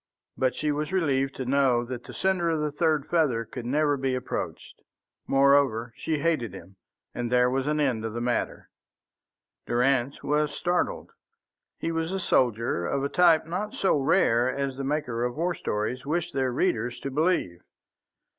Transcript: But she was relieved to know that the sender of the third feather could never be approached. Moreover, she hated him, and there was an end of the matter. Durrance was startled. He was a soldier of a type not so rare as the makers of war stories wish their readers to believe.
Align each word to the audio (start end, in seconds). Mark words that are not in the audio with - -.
But 0.35 0.55
she 0.55 0.71
was 0.71 0.91
relieved 0.91 1.35
to 1.35 1.45
know 1.45 1.85
that 1.85 2.05
the 2.05 2.13
sender 2.15 2.49
of 2.49 2.59
the 2.59 2.71
third 2.71 3.05
feather 3.05 3.45
could 3.45 3.67
never 3.67 3.97
be 3.97 4.15
approached. 4.15 4.81
Moreover, 5.27 5.93
she 5.95 6.17
hated 6.17 6.55
him, 6.55 6.75
and 7.13 7.31
there 7.31 7.51
was 7.51 7.67
an 7.67 7.79
end 7.79 8.03
of 8.03 8.13
the 8.13 8.19
matter. 8.19 8.71
Durrance 9.67 10.23
was 10.23 10.55
startled. 10.55 11.11
He 11.77 11.91
was 11.91 12.11
a 12.11 12.19
soldier 12.19 12.83
of 12.87 13.03
a 13.03 13.09
type 13.09 13.45
not 13.45 13.75
so 13.75 13.95
rare 13.99 14.49
as 14.49 14.75
the 14.75 14.83
makers 14.83 15.27
of 15.29 15.37
war 15.37 15.53
stories 15.53 16.03
wish 16.03 16.31
their 16.31 16.51
readers 16.51 16.99
to 17.01 17.11
believe. 17.11 17.61